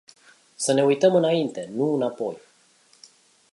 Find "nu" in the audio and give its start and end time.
1.73-1.93